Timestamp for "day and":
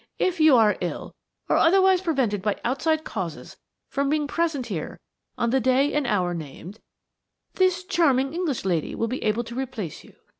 5.59-6.07